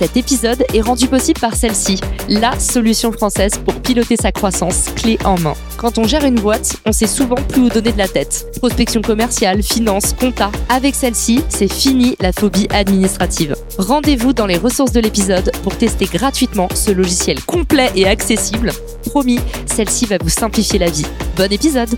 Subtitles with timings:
[0.00, 5.18] Cet épisode est rendu possible par celle-ci, la solution française pour piloter sa croissance clé
[5.26, 5.52] en main.
[5.76, 8.46] Quand on gère une boîte, on sait souvent plus où donner de la tête.
[8.56, 10.50] Prospection commerciale, finance, compta.
[10.70, 13.54] Avec celle-ci, c'est fini la phobie administrative.
[13.76, 18.72] Rendez-vous dans les ressources de l'épisode pour tester gratuitement ce logiciel complet et accessible.
[19.04, 21.04] Promis, celle-ci va vous simplifier la vie.
[21.36, 21.90] Bon épisode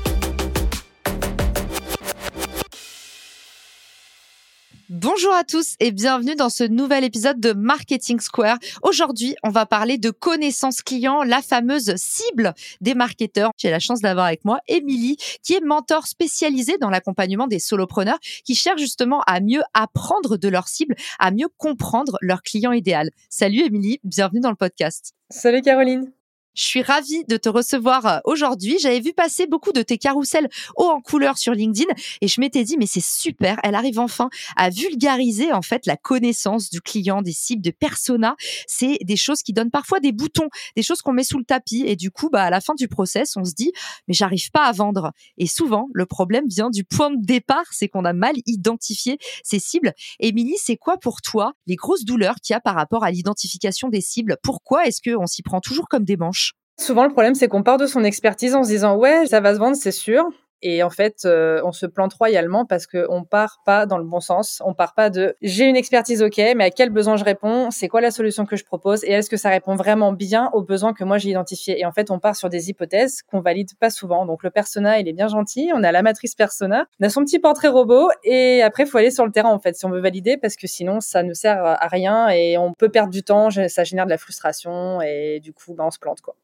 [5.14, 8.56] Bonjour à tous et bienvenue dans ce nouvel épisode de Marketing Square.
[8.82, 13.50] Aujourd'hui, on va parler de connaissance client, la fameuse cible des marketeurs.
[13.58, 18.18] J'ai la chance d'avoir avec moi Émilie, qui est mentor spécialisée dans l'accompagnement des solopreneurs
[18.22, 23.10] qui cherchent justement à mieux apprendre de leur cible, à mieux comprendre leur client idéal.
[23.28, 25.12] Salut Émilie, bienvenue dans le podcast.
[25.28, 26.10] Salut Caroline.
[26.54, 28.76] Je suis ravie de te recevoir euh, aujourd'hui.
[28.78, 32.62] J'avais vu passer beaucoup de tes carousels haut en couleur sur LinkedIn et je m'étais
[32.62, 37.22] dit mais c'est super, elle arrive enfin à vulgariser en fait la connaissance du client,
[37.22, 38.36] des cibles, de persona.
[38.66, 41.84] C'est des choses qui donnent parfois des boutons, des choses qu'on met sous le tapis
[41.86, 43.72] et du coup bah à la fin du process, on se dit
[44.06, 45.12] mais j'arrive pas à vendre.
[45.38, 49.58] Et souvent le problème vient du point de départ, c'est qu'on a mal identifié ces
[49.58, 49.94] cibles.
[50.20, 53.88] Émilie, c'est quoi pour toi les grosses douleurs qu'il y a par rapport à l'identification
[53.88, 54.36] des cibles?
[54.42, 56.41] Pourquoi est-ce qu'on s'y prend toujours comme des manches?
[56.78, 59.54] Souvent, le problème, c'est qu'on part de son expertise en se disant ouais, ça va
[59.54, 60.24] se vendre, c'est sûr.
[60.64, 64.20] Et en fait, euh, on se plante royalement parce qu'on part pas dans le bon
[64.20, 64.62] sens.
[64.64, 67.70] On part pas de j'ai une expertise, ok, mais à quel besoin je réponds?
[67.72, 69.02] C'est quoi la solution que je propose?
[69.02, 71.80] Et est-ce que ça répond vraiment bien aux besoins que moi j'ai identifiés?
[71.80, 74.24] Et en fait, on part sur des hypothèses qu'on valide pas souvent.
[74.24, 75.70] Donc le persona, il est bien gentil.
[75.74, 79.10] On a la matrice persona, on a son petit portrait robot, et après, faut aller
[79.10, 81.64] sur le terrain en fait si on veut valider parce que sinon, ça ne sert
[81.64, 83.48] à rien et on peut perdre du temps.
[83.50, 86.36] Ça génère de la frustration et du coup, bah, on se plante quoi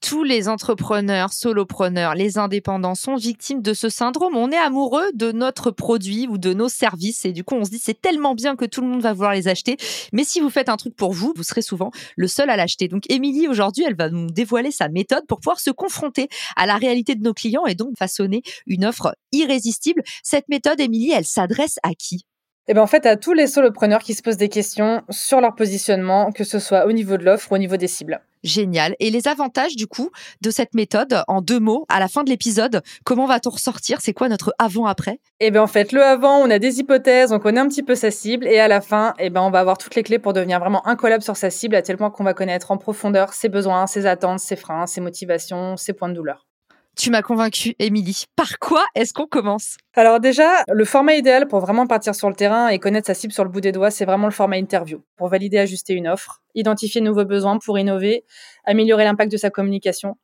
[0.00, 4.36] tous les entrepreneurs, solopreneurs, les indépendants sont victimes de ce syndrome.
[4.36, 7.70] On est amoureux de notre produit ou de nos services et du coup on se
[7.70, 9.76] dit c'est tellement bien que tout le monde va vouloir les acheter.
[10.12, 12.88] Mais si vous faites un truc pour vous, vous serez souvent le seul à l'acheter.
[12.88, 16.76] Donc Émilie aujourd'hui, elle va nous dévoiler sa méthode pour pouvoir se confronter à la
[16.76, 20.02] réalité de nos clients et donc façonner une offre irrésistible.
[20.22, 22.24] Cette méthode, Émilie, elle s'adresse à qui?
[22.68, 25.54] Eh ben en fait, à tous les solopreneurs qui se posent des questions sur leur
[25.54, 28.20] positionnement, que ce soit au niveau de l'offre ou au niveau des cibles.
[28.42, 28.94] Génial.
[29.00, 30.10] Et les avantages, du coup,
[30.40, 33.98] de cette méthode, en deux mots, à la fin de l'épisode, comment va-t-on ressortir?
[34.00, 35.20] C'est quoi notre avant-après?
[35.40, 37.94] Eh bien, en fait, le avant, on a des hypothèses, on connaît un petit peu
[37.94, 40.32] sa cible, et à la fin, eh ben, on va avoir toutes les clés pour
[40.32, 43.48] devenir vraiment incollable sur sa cible, à tel point qu'on va connaître en profondeur ses
[43.48, 46.46] besoins, ses attentes, ses freins, ses motivations, ses points de douleur.
[46.96, 48.24] Tu m'as convaincu, Émilie.
[48.36, 49.76] Par quoi est-ce qu'on commence?
[49.94, 53.32] Alors déjà, le format idéal pour vraiment partir sur le terrain et connaître sa cible
[53.32, 55.02] sur le bout des doigts, c'est vraiment le format interview.
[55.16, 58.24] Pour valider, ajuster une offre, identifier de nouveaux besoins pour innover,
[58.64, 60.16] améliorer l'impact de sa communication.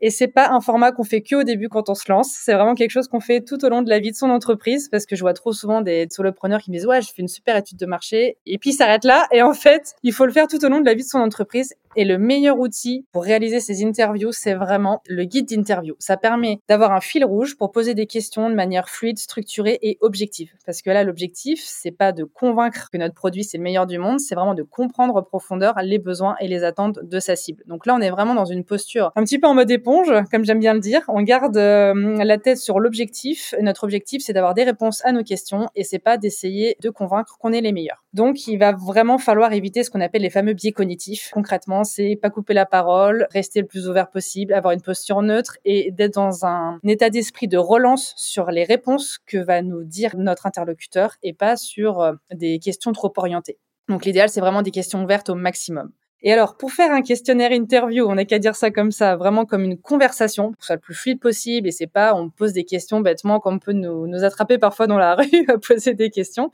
[0.00, 2.30] Et c'est pas un format qu'on fait que au début quand on se lance.
[2.30, 4.88] C'est vraiment quelque chose qu'on fait tout au long de la vie de son entreprise
[4.88, 7.28] parce que je vois trop souvent des solopreneurs qui me disent ouais, je fais une
[7.28, 9.26] super étude de marché et puis s'arrête là.
[9.32, 11.18] Et en fait, il faut le faire tout au long de la vie de son
[11.18, 11.74] entreprise.
[11.96, 15.96] Et le meilleur outil pour réaliser ces interviews, c'est vraiment le guide d'interview.
[15.98, 19.98] Ça permet d'avoir un fil rouge pour poser des questions de manière fluide, structurée et
[20.00, 20.52] objective.
[20.64, 23.98] Parce que là, l'objectif, c'est pas de convaincre que notre produit c'est le meilleur du
[23.98, 27.64] monde, c'est vraiment de comprendre en profondeur les besoins et les attentes de sa cible.
[27.66, 30.44] Donc là, on est vraiment dans une posture un petit peu en mode éponge, comme
[30.44, 31.02] j'aime bien le dire.
[31.08, 33.56] On garde euh, la tête sur l'objectif.
[33.60, 37.36] Notre objectif, c'est d'avoir des réponses à nos questions et c'est pas d'essayer de convaincre
[37.40, 38.04] qu'on est les meilleurs.
[38.12, 41.30] Donc, il va vraiment falloir éviter ce qu'on appelle les fameux biais cognitifs.
[41.32, 45.58] Concrètement, c'est pas couper la parole, rester le plus ouvert possible, avoir une posture neutre
[45.64, 50.16] et d'être dans un état d'esprit de relance sur les réponses que va nous dire
[50.16, 53.58] notre interlocuteur et pas sur euh, des questions trop orientées.
[53.88, 55.90] Donc l'idéal, c'est vraiment des questions ouvertes au maximum.
[56.22, 59.44] Et alors, pour faire un questionnaire interview, on n'a qu'à dire ça comme ça, vraiment
[59.44, 62.52] comme une conversation, pour que ce le plus fluide possible, et c'est pas on pose
[62.52, 65.94] des questions bêtement comme on peut nous, nous attraper parfois dans la rue à poser
[65.94, 66.50] des questions.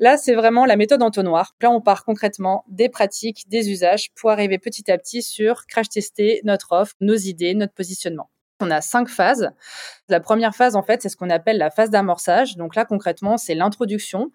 [0.00, 1.54] Là, c'est vraiment la méthode entonnoir.
[1.60, 5.88] Là, on part concrètement des pratiques, des usages pour arriver petit à petit sur crash
[5.90, 8.30] tester notre offre, nos idées, notre positionnement.
[8.60, 9.50] On a cinq phases.
[10.10, 12.56] La première phase, en fait, c'est ce qu'on appelle la phase d'amorçage.
[12.56, 14.30] Donc là, concrètement, c'est l'introduction.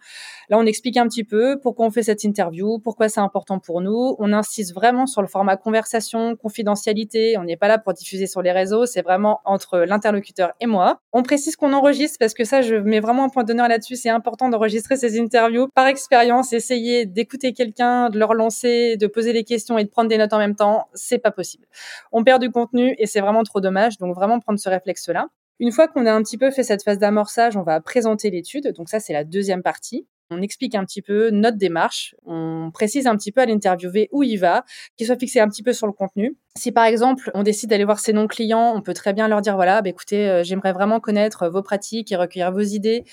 [0.49, 3.81] Là, on explique un petit peu pourquoi on fait cette interview, pourquoi c'est important pour
[3.81, 4.15] nous.
[4.19, 7.37] On insiste vraiment sur le format conversation, confidentialité.
[7.37, 8.85] On n'est pas là pour diffuser sur les réseaux.
[8.85, 11.01] C'est vraiment entre l'interlocuteur et moi.
[11.11, 13.97] On précise qu'on enregistre parce que ça, je mets vraiment un point d'honneur là-dessus.
[13.97, 15.67] C'est important d'enregistrer ces interviews.
[15.75, 20.09] Par expérience, essayer d'écouter quelqu'un, de le relancer, de poser des questions et de prendre
[20.09, 21.65] des notes en même temps, c'est pas possible.
[22.13, 23.97] On perd du contenu et c'est vraiment trop dommage.
[23.97, 25.27] Donc vraiment prendre ce réflexe-là.
[25.59, 28.73] Une fois qu'on a un petit peu fait cette phase d'amorçage, on va présenter l'étude.
[28.75, 30.07] Donc ça, c'est la deuxième partie.
[30.31, 34.23] On explique un petit peu notre démarche, on précise un petit peu à l'interviewé où
[34.23, 34.65] il va,
[34.97, 36.35] qu'il soit fixé un petit peu sur le contenu.
[36.57, 39.55] Si par exemple on décide d'aller voir ses non-clients, on peut très bien leur dire
[39.55, 43.03] voilà, bah, écoutez, euh, j'aimerais vraiment connaître vos pratiques et recueillir vos idées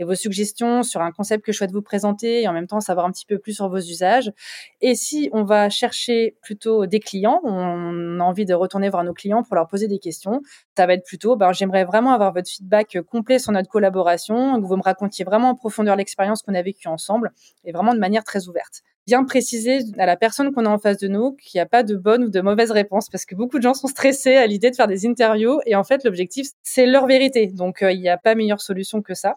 [0.00, 2.80] et vos suggestions sur un concept que je souhaite vous présenter et en même temps
[2.80, 4.32] savoir un petit peu plus sur vos usages.
[4.80, 9.14] Et si on va chercher plutôt des clients, on a envie de retourner voir nos
[9.14, 10.42] clients pour leur poser des questions,
[10.76, 14.66] ça va être plutôt ben, j'aimerais vraiment avoir votre feedback complet sur notre collaboration, que
[14.66, 17.30] vous me racontiez vraiment en profondeur l'expérience qu'on a vécue ensemble
[17.64, 20.98] et vraiment de manière très ouverte bien préciser à la personne qu'on a en face
[20.98, 23.56] de nous qu'il n'y a pas de bonne ou de mauvaise réponse parce que beaucoup
[23.56, 26.84] de gens sont stressés à l'idée de faire des interviews et en fait l'objectif c'est
[26.84, 29.36] leur vérité donc euh, il n'y a pas meilleure solution que ça.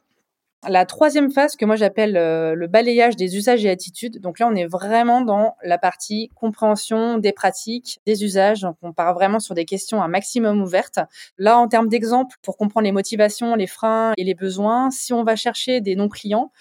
[0.68, 4.20] La troisième phase que moi j'appelle euh, le balayage des usages et attitudes.
[4.20, 8.62] Donc là, on est vraiment dans la partie compréhension des pratiques, des usages.
[8.62, 11.00] Donc on part vraiment sur des questions un maximum ouvertes.
[11.40, 15.24] Là, en termes d'exemple, pour comprendre les motivations, les freins et les besoins, si on
[15.24, 16.52] va chercher des non-clients,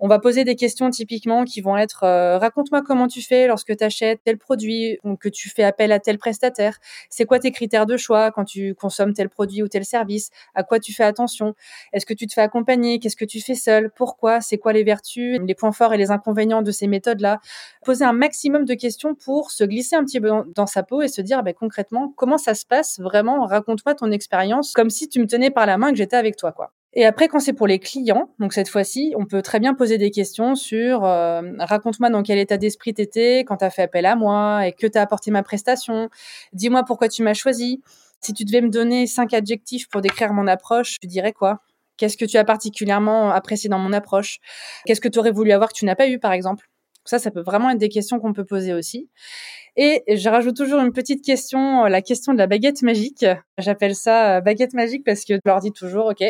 [0.00, 3.76] on va poser des questions typiquement qui vont être euh, raconte-moi comment tu fais lorsque
[3.76, 6.78] tu achètes tel produit ou que tu fais appel à tel prestataire.
[7.10, 10.30] C'est quoi tes critères de choix quand tu consommes tel produit ou tel service?
[10.54, 11.54] À quoi tu fais attention?
[11.92, 12.98] Est-ce que tu te fais accompagner?
[12.98, 13.90] Qu'est-ce que tu fais seul?
[13.90, 14.40] Pourquoi?
[14.40, 17.40] C'est quoi les vertus, les points forts et les inconvénients de ces méthodes-là?
[17.84, 21.08] Poser un maximum de questions pour se glisser un petit peu dans, sa peau et
[21.08, 23.46] se dire bah, concrètement comment ça se passe vraiment?
[23.46, 26.52] Raconte-moi ton expérience comme si tu me tenais par la main que j'étais avec toi
[26.52, 26.72] quoi.
[26.94, 29.98] Et après, quand c'est pour les clients, donc cette fois-ci, on peut très bien poser
[29.98, 34.16] des questions sur euh, raconte-moi dans quel état d'esprit t'étais quand t'as fait appel à
[34.16, 36.08] moi et que t'as apporté ma prestation.
[36.54, 37.82] Dis-moi pourquoi tu m'as choisi.
[38.20, 41.60] Si tu devais me donner cinq adjectifs pour décrire mon approche, tu dirais quoi?
[41.98, 44.38] Qu'est-ce que tu as particulièrement apprécié dans mon approche?
[44.86, 46.68] Qu'est-ce que tu aurais voulu avoir que tu n'as pas eu, par exemple?
[47.08, 49.08] Ça, ça peut vraiment être des questions qu'on peut poser aussi.
[49.76, 53.24] Et je rajoute toujours une petite question, la question de la baguette magique.
[53.58, 56.24] J'appelle ça euh, baguette magique parce que je leur dis toujours, OK,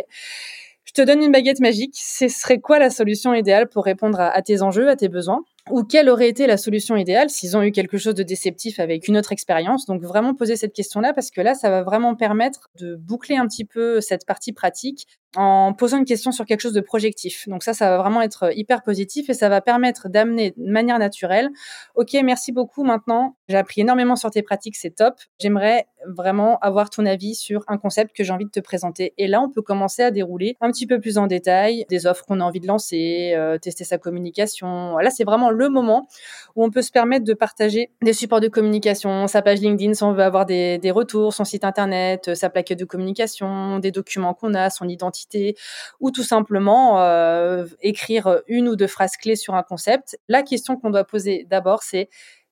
[0.85, 1.95] je te donne une baguette magique.
[1.95, 5.45] Ce serait quoi la solution idéale pour répondre à, tes enjeux, à tes besoins?
[5.71, 9.09] Ou quelle aurait été la solution idéale s'ils ont eu quelque chose de déceptif avec
[9.09, 9.87] une autre expérience?
[9.87, 13.47] Donc vraiment poser cette question-là parce que là, ça va vraiment permettre de boucler un
[13.47, 15.07] petit peu cette partie pratique
[15.37, 17.49] en posant une question sur quelque chose de projectif.
[17.49, 20.99] Donc ça, ça va vraiment être hyper positif et ça va permettre d'amener de manière
[20.99, 21.51] naturelle,
[21.95, 26.91] ok, merci beaucoup maintenant, j'ai appris énormément sur tes pratiques, c'est top, j'aimerais vraiment avoir
[26.91, 29.15] ton avis sur un concept que j'ai envie de te présenter.
[29.19, 32.25] Et là, on peut commencer à dérouler un petit peu plus en détail des offres
[32.25, 34.97] qu'on a envie de lancer, euh, tester sa communication.
[34.99, 36.09] Là, c'est vraiment le moment
[36.57, 40.03] où on peut se permettre de partager des supports de communication, sa page LinkedIn si
[40.03, 44.55] on veut avoir des, retours, son site internet, sa plaquette de communication, des documents qu'on
[44.55, 45.57] a, son identité
[46.01, 50.19] ou tout simplement euh, écrire une ou deux phrases clés sur un concept.
[50.29, 52.09] La question qu'on doit poser d'abord, c'est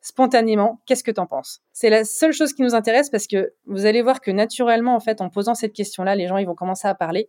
[0.06, 1.62] spontanément, qu'est-ce que tu en penses?
[1.72, 5.00] C'est la seule chose qui nous intéresse parce que vous allez voir que naturellement, en
[5.00, 7.28] fait, en posant cette question-là, les gens ils vont commencer à parler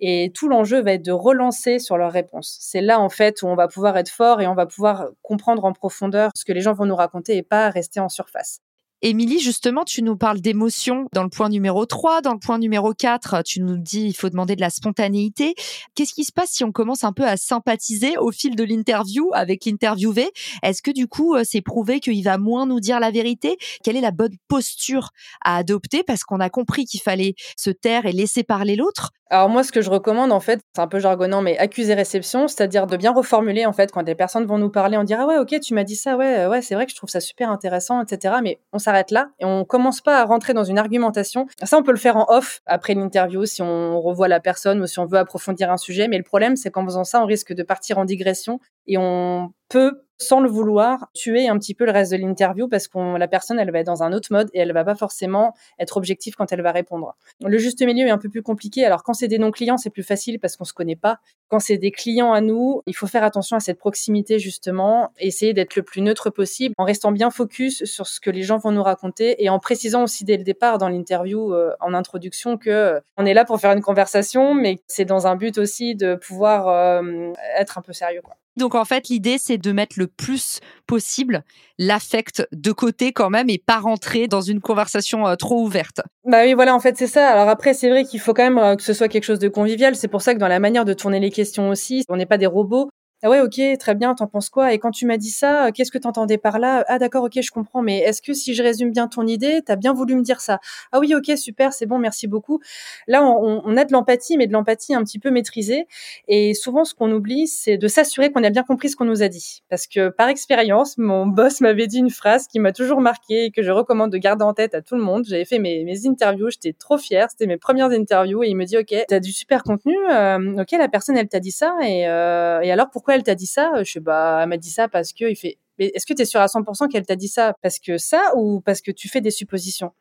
[0.00, 2.58] et tout l'enjeu va être de relancer sur leurs réponses.
[2.60, 5.64] C'est là, en fait, où on va pouvoir être fort et on va pouvoir comprendre
[5.64, 8.62] en profondeur ce que les gens vont nous raconter et pas rester en surface.
[9.00, 12.20] Émilie, justement, tu nous parles d'émotion dans le point numéro 3.
[12.20, 15.54] Dans le point numéro 4, tu nous dis il faut demander de la spontanéité.
[15.94, 19.30] Qu'est-ce qui se passe si on commence un peu à sympathiser au fil de l'interview
[19.34, 20.32] avec l'interviewé?
[20.64, 23.56] Est-ce que du coup, euh, c'est prouvé qu'il va moins nous dire la vérité?
[23.84, 25.10] Quelle est la bonne posture
[25.44, 26.02] à adopter?
[26.02, 29.12] Parce qu'on a compris qu'il fallait se taire et laisser parler l'autre.
[29.30, 32.86] Alors moi, ce que je recommande, en fait, c'est un peu jargonnant, mais accuser-réception, c'est-à-dire
[32.86, 35.36] de bien reformuler, en fait, quand des personnes vont nous parler, on dira, ah ouais,
[35.36, 38.02] ok, tu m'as dit ça, ouais, ouais, c'est vrai que je trouve ça super intéressant,
[38.02, 38.36] etc.
[38.42, 41.46] Mais s'arrête là et on commence pas à rentrer dans une argumentation.
[41.62, 44.86] Ça, on peut le faire en off après l'interview si on revoit la personne ou
[44.86, 46.08] si on veut approfondir un sujet.
[46.08, 49.52] Mais le problème, c'est qu'en faisant ça, on risque de partir en digression et on
[49.68, 53.28] peut sans le vouloir, tuer un petit peu le reste de l'interview parce que la
[53.28, 56.34] personne, elle va être dans un autre mode et elle va pas forcément être objective
[56.34, 57.16] quand elle va répondre.
[57.44, 58.84] Le juste milieu est un peu plus compliqué.
[58.84, 61.18] Alors, quand c'est des non-clients, c'est plus facile parce qu'on se connaît pas.
[61.48, 65.54] Quand c'est des clients à nous, il faut faire attention à cette proximité, justement, essayer
[65.54, 68.72] d'être le plus neutre possible en restant bien focus sur ce que les gens vont
[68.72, 72.70] nous raconter et en précisant aussi dès le départ dans l'interview, euh, en introduction, que
[72.70, 76.16] euh, on est là pour faire une conversation, mais c'est dans un but aussi de
[76.16, 78.20] pouvoir euh, être un peu sérieux.
[78.58, 81.42] Donc en fait, l'idée, c'est de mettre le plus possible
[81.78, 86.02] l'affect de côté quand même et pas rentrer dans une conversation euh, trop ouverte.
[86.24, 87.28] Bah oui, voilà, en fait, c'est ça.
[87.28, 89.48] Alors après, c'est vrai qu'il faut quand même euh, que ce soit quelque chose de
[89.48, 89.94] convivial.
[89.94, 92.38] C'est pour ça que dans la manière de tourner les questions aussi, on n'est pas
[92.38, 92.90] des robots.
[93.24, 94.72] Ah ouais, ok, très bien, t'en penses quoi?
[94.72, 96.84] Et quand tu m'as dit ça, euh, qu'est-ce que t'entendais par là?
[96.86, 99.74] Ah d'accord, ok, je comprends, mais est-ce que si je résume bien ton idée, t'as
[99.74, 100.60] bien voulu me dire ça?
[100.92, 102.60] Ah oui, ok, super, c'est bon, merci beaucoup.
[103.08, 105.88] Là, on, a de l'empathie, mais de l'empathie un petit peu maîtrisée.
[106.28, 109.20] Et souvent, ce qu'on oublie, c'est de s'assurer qu'on a bien compris ce qu'on nous
[109.24, 109.64] a dit.
[109.68, 113.50] Parce que par expérience, mon boss m'avait dit une phrase qui m'a toujours marqué et
[113.50, 115.24] que je recommande de garder en tête à tout le monde.
[115.28, 118.64] J'avais fait mes, mes interviews, j'étais trop fière, c'était mes premières interviews, et il me
[118.64, 122.06] dit, ok, t'as du super contenu, euh, ok, la personne, elle t'a dit ça, et,
[122.06, 123.72] euh, et alors pourquoi elle t'a dit ça?
[123.84, 125.58] Je sais, bah, elle m'a dit ça parce que il fait.
[125.78, 127.54] Mais est-ce que tu es sûr à 100% qu'elle t'a dit ça?
[127.62, 129.92] Parce que ça ou parce que tu fais des suppositions?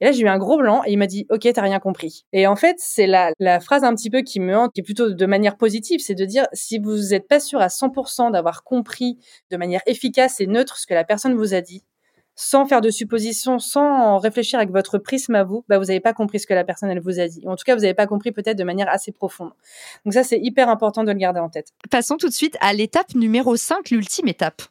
[0.00, 2.26] Et là, j'ai eu un gros blanc et il m'a dit, OK, t'as rien compris.
[2.32, 4.84] Et en fait, c'est la, la phrase un petit peu qui me hante, qui est
[4.84, 8.64] plutôt de manière positive, c'est de dire, si vous n'êtes pas sûr à 100% d'avoir
[8.64, 9.18] compris
[9.50, 11.84] de manière efficace et neutre ce que la personne vous a dit,
[12.36, 16.12] sans faire de suppositions, sans réfléchir avec votre prisme à vous, bah vous n'avez pas
[16.12, 17.46] compris ce que la personne elle vous a dit.
[17.46, 19.52] En tout cas, vous n'avez pas compris peut-être de manière assez profonde.
[20.04, 21.68] Donc ça, c'est hyper important de le garder en tête.
[21.90, 24.62] Passons tout de suite à l'étape numéro 5, l'ultime étape.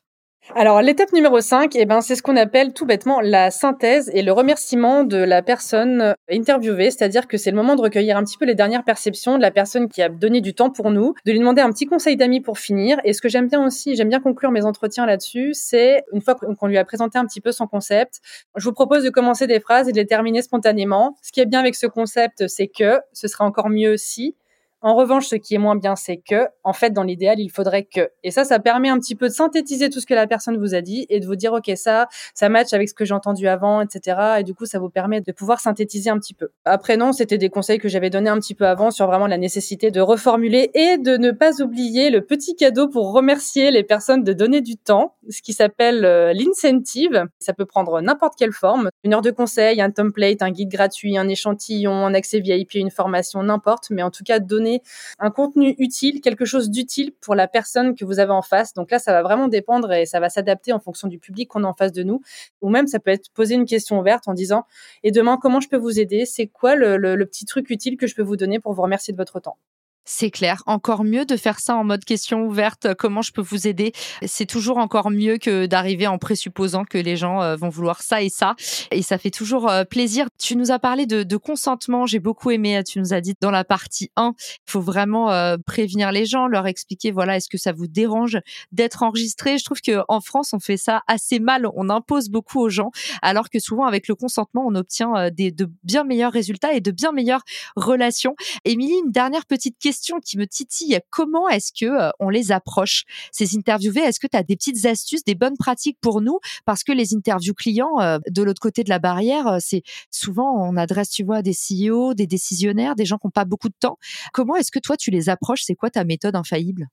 [0.56, 4.22] Alors, l'étape numéro 5, eh ben, c'est ce qu'on appelle tout bêtement la synthèse et
[4.22, 6.92] le remerciement de la personne interviewée.
[6.92, 9.52] C'est-à-dire que c'est le moment de recueillir un petit peu les dernières perceptions de la
[9.52, 12.42] personne qui a donné du temps pour nous, de lui demander un petit conseil d'amis
[12.42, 12.98] pour finir.
[13.06, 16.36] Et ce que j'aime bien aussi, j'aime bien conclure mes entretiens là-dessus, c'est une fois
[16.36, 18.20] qu'on lui a présenté un petit peu son concept,
[18.58, 21.16] je vous propose de commencer des phrases et de les terminer spontanément.
[21.22, 24.36] Ce qui est bien avec ce concept, c'est que ce sera encore mieux si,
[24.84, 27.86] en revanche, ce qui est moins bien, c'est que, en fait, dans l'idéal, il faudrait
[27.86, 28.10] que.
[28.22, 30.75] Et ça, ça permet un petit peu de synthétiser tout ce que la personne vous
[30.75, 33.48] a dit et de vous dire, OK, ça, ça match avec ce que j'ai entendu
[33.48, 34.40] avant, etc.
[34.40, 36.50] Et du coup, ça vous permet de pouvoir synthétiser un petit peu.
[36.66, 39.38] Après, non, c'était des conseils que j'avais donnés un petit peu avant sur vraiment la
[39.38, 44.25] nécessité de reformuler et de ne pas oublier le petit cadeau pour remercier les personnes
[44.25, 47.24] de donner du temps, ce qui s'appelle euh, l'incentive.
[47.40, 48.90] Ça peut prendre n'importe quelle forme.
[49.06, 52.92] Une heure de conseil, un template, un guide gratuit, un échantillon, un accès VIP, une
[52.92, 53.86] formation, n'importe.
[53.90, 54.73] Mais en tout cas, donner
[55.20, 58.74] un contenu utile, quelque chose d'utile pour la personne que vous avez en face.
[58.74, 61.63] Donc là, ça va vraiment dépendre et ça va s'adapter en fonction du public qu'on
[61.63, 62.22] a en face de nous.
[62.62, 64.65] Ou même, ça peut être poser une question ouverte en disant,
[65.03, 66.25] et demain, comment je peux vous aider?
[66.25, 69.12] C'est quoi le, le petit truc utile que je peux vous donner pour vous remercier
[69.12, 69.58] de votre temps?
[70.05, 70.63] C'est clair.
[70.65, 72.93] Encore mieux de faire ça en mode question ouverte.
[72.95, 73.93] Comment je peux vous aider?
[74.25, 78.22] C'est toujours encore mieux que d'arriver en présupposant que les gens euh, vont vouloir ça
[78.22, 78.55] et ça.
[78.91, 80.27] Et ça fait toujours euh, plaisir.
[80.38, 82.05] Tu nous as parlé de, consentement.
[82.05, 82.83] J'ai beaucoup aimé.
[82.86, 86.48] Tu nous as dit dans la partie 1, il faut vraiment euh, prévenir les gens,
[86.48, 88.39] leur expliquer, voilà, est-ce que ça vous dérange
[88.72, 89.57] d'être enregistré?
[89.57, 91.65] Je trouve que en France, on fait ça assez mal.
[91.75, 92.91] On impose beaucoup aux gens,
[93.22, 96.91] alors que souvent, avec le consentement, on obtient des, de bien meilleurs résultats et de
[96.91, 97.43] bien meilleures
[97.75, 98.36] relations.
[98.65, 101.00] Émilie, une dernière petite question question qui me titille.
[101.12, 104.02] Comment est-ce que euh, on les approche ces interviewés?
[104.02, 106.40] Est-ce que tu as des petites astuces, des bonnes pratiques pour nous?
[106.66, 110.52] Parce que les interviews clients euh, de l'autre côté de la barrière, euh, c'est souvent
[110.68, 113.76] on adresse, tu vois, des CEO, des décisionnaires, des gens qui n'ont pas beaucoup de
[113.80, 114.00] temps.
[114.34, 115.62] Comment est-ce que toi tu les approches?
[115.64, 116.88] C'est quoi ta méthode infaillible?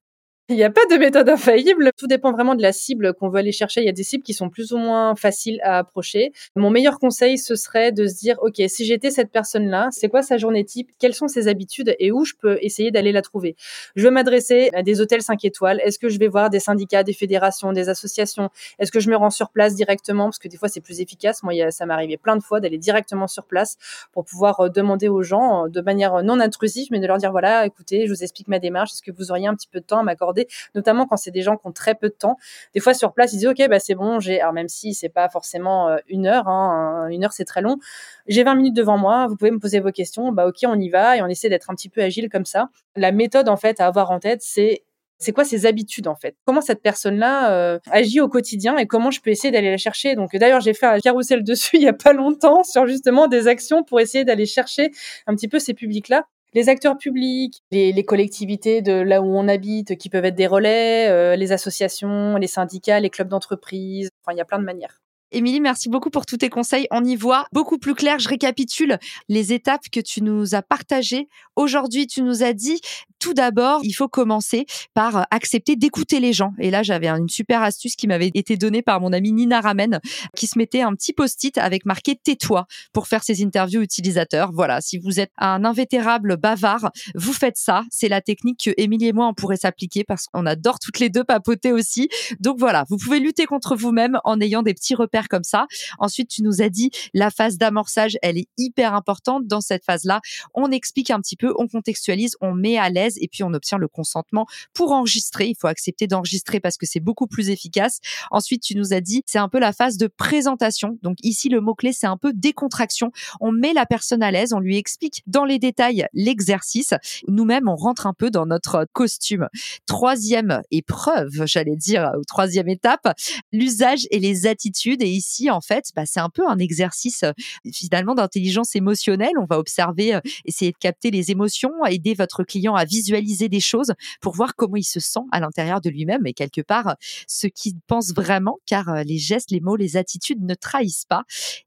[0.50, 1.92] Il n'y a pas de méthode infaillible.
[1.97, 3.83] Tout dépend vraiment de la cible qu'on veut aller chercher.
[3.83, 6.33] Il y a des cibles qui sont plus ou moins faciles à approcher.
[6.57, 10.23] Mon meilleur conseil, ce serait de se dire, OK, si j'étais cette personne-là, c'est quoi
[10.23, 10.90] sa journée type?
[10.99, 13.54] Quelles sont ses habitudes et où je peux essayer d'aller la trouver?
[13.95, 15.80] Je veux m'adresser à des hôtels 5 étoiles.
[15.85, 18.50] Est-ce que je vais voir des syndicats, des fédérations, des associations?
[18.80, 20.25] Est-ce que je me rends sur place directement?
[20.25, 21.45] Parce que des fois, c'est plus efficace.
[21.45, 23.76] Moi, ça m'est arrivé plein de fois d'aller directement sur place
[24.11, 27.30] pour pouvoir euh, demander aux gens euh, de manière non intrusive, mais de leur dire,
[27.30, 28.90] voilà, écoutez, je vous explique ma démarche.
[28.90, 30.39] Est-ce que vous auriez un petit peu de temps à m'accorder?
[30.75, 32.37] Notamment quand c'est des gens qui ont très peu de temps.
[32.75, 35.28] Des fois sur place, ils disent ok, bah c'est bon, j'ai, même si c'est pas
[35.28, 37.78] forcément euh, une heure, hein, une heure c'est très long,
[38.26, 40.88] j'ai 20 minutes devant moi, vous pouvez me poser vos questions, bah ok, on y
[40.88, 42.68] va et on essaie d'être un petit peu agile comme ça.
[42.97, 44.85] La méthode en fait à avoir en tête, c'est
[45.20, 46.35] c'est quoi ses habitudes en fait?
[46.47, 50.16] Comment cette personne-là euh, agit au quotidien et comment je peux essayer d'aller la chercher?
[50.16, 53.47] Donc d'ailleurs, j'ai fait un carousel dessus il y a pas longtemps sur justement des
[53.47, 54.90] actions pour essayer d'aller chercher
[55.26, 59.97] un petit peu ces publics-là les acteurs publics, les, collectivités de là où on habite,
[59.97, 64.11] qui peuvent être des relais, euh, les associations, les syndicats, les clubs d'entreprise.
[64.23, 65.00] Enfin, il y a plein de manières.
[65.32, 66.88] Émilie, merci beaucoup pour tous tes conseils.
[66.90, 68.18] On y voit beaucoup plus clair.
[68.18, 71.28] Je récapitule les étapes que tu nous as partagées.
[71.54, 72.80] Aujourd'hui, tu nous as dit,
[73.20, 76.52] tout d'abord, il faut commencer par accepter d'écouter les gens.
[76.58, 80.00] Et là, j'avais une super astuce qui m'avait été donnée par mon amie Nina Ramen,
[80.34, 84.50] qui se mettait un petit post-it avec marqué tais-toi pour faire ses interviews utilisateurs.
[84.52, 84.80] Voilà.
[84.80, 87.84] Si vous êtes un invétérable bavard, vous faites ça.
[87.90, 91.10] C'est la technique que Émilie et moi, on pourrait s'appliquer parce qu'on adore toutes les
[91.10, 92.08] deux papoter aussi.
[92.40, 92.84] Donc voilà.
[92.88, 95.66] Vous pouvez lutter contre vous-même en ayant des petits repères comme ça.
[95.98, 99.46] Ensuite, tu nous as dit la phase d'amorçage, elle est hyper importante.
[99.46, 100.20] Dans cette phase-là,
[100.54, 103.78] on explique un petit peu, on contextualise, on met à l'aise et puis on obtient
[103.78, 105.48] le consentement pour enregistrer.
[105.48, 108.00] Il faut accepter d'enregistrer parce que c'est beaucoup plus efficace.
[108.30, 110.98] Ensuite, tu nous as dit, c'est un peu la phase de présentation.
[111.02, 113.12] Donc ici, le mot-clé, c'est un peu décontraction.
[113.40, 116.94] On met la personne à l'aise, on lui explique dans les détails l'exercice.
[117.28, 119.48] Nous-mêmes, on rentre un peu dans notre costume.
[119.86, 123.12] Troisième épreuve, j'allais dire, ou troisième étape,
[123.52, 125.02] l'usage et les attitudes.
[125.10, 127.32] Ici, en fait, bah, c'est un peu un exercice euh,
[127.72, 129.32] finalement d'intelligence émotionnelle.
[129.38, 133.60] On va observer, euh, essayer de capter les émotions, aider votre client à visualiser des
[133.60, 137.46] choses pour voir comment il se sent à l'intérieur de lui-même et quelque part ce
[137.46, 141.22] qu'il pense vraiment, car euh, les gestes, les mots, les attitudes ne trahissent pas.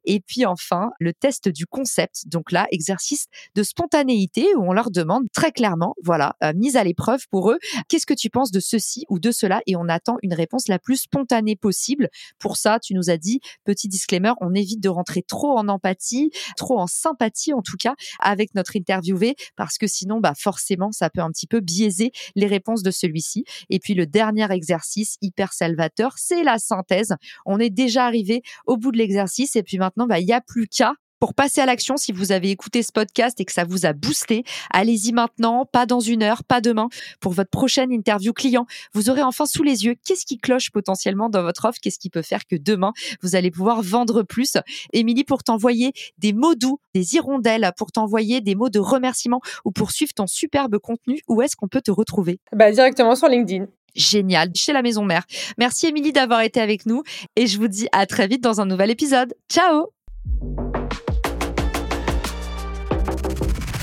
[0.06, 2.28] Et puis enfin, le test du concept.
[2.28, 7.28] Donc là, exercice de spontanéité où on leur demande très clairement, voilà, mise à l'épreuve
[7.30, 9.62] pour eux, qu'est-ce que tu penses de ceci ou de cela?
[9.68, 12.10] Et on attend une réponse la plus spontanée possible.
[12.40, 13.33] Pour ça, tu nous as dit,
[13.64, 17.96] petit disclaimer, on évite de rentrer trop en empathie, trop en sympathie en tout cas
[18.20, 22.48] avec notre interviewé, parce que sinon, bah forcément, ça peut un petit peu biaiser les
[22.48, 23.46] réponses de celui-ci.
[23.70, 27.16] Et puis le dernier exercice hyper salvateur, c'est la synthèse.
[27.46, 30.42] On est déjà arrivé au bout de l'exercice et puis maintenant, bah il y a
[30.42, 33.64] plus qu'à pour passer à l'action, si vous avez écouté ce podcast et que ça
[33.64, 36.90] vous a boosté, allez-y maintenant, pas dans une heure, pas demain,
[37.22, 38.66] pour votre prochaine interview client.
[38.92, 42.10] Vous aurez enfin sous les yeux qu'est-ce qui cloche potentiellement dans votre offre, qu'est-ce qui
[42.10, 44.58] peut faire que demain, vous allez pouvoir vendre plus.
[44.92, 49.72] Émilie, pour t'envoyer des mots doux, des hirondelles, pour t'envoyer des mots de remerciement ou
[49.72, 52.42] pour suivre ton superbe contenu, où est-ce qu'on peut te retrouver?
[52.52, 55.24] Bah, Directement sur LinkedIn génial chez la maison mère.
[55.58, 57.04] Merci Émilie d'avoir été avec nous
[57.38, 59.36] et je vous dis à très vite dans un nouvel épisode.
[59.50, 59.94] Ciao